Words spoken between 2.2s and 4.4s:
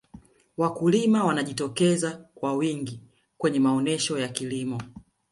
kwa wingi kwenye maonesho ya